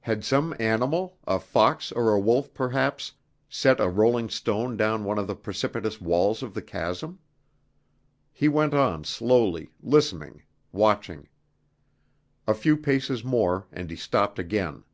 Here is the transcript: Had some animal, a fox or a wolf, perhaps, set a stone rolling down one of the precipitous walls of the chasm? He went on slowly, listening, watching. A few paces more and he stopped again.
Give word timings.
Had 0.00 0.22
some 0.22 0.54
animal, 0.60 1.16
a 1.26 1.40
fox 1.40 1.92
or 1.92 2.12
a 2.12 2.20
wolf, 2.20 2.52
perhaps, 2.52 3.12
set 3.48 3.80
a 3.80 3.84
stone 3.84 3.94
rolling 3.96 4.76
down 4.76 5.02
one 5.04 5.18
of 5.18 5.26
the 5.26 5.34
precipitous 5.34 5.98
walls 5.98 6.42
of 6.42 6.52
the 6.52 6.60
chasm? 6.60 7.20
He 8.34 8.48
went 8.48 8.74
on 8.74 9.04
slowly, 9.04 9.70
listening, 9.82 10.42
watching. 10.72 11.26
A 12.46 12.52
few 12.52 12.76
paces 12.76 13.24
more 13.24 13.66
and 13.72 13.88
he 13.88 13.96
stopped 13.96 14.38
again. 14.38 14.84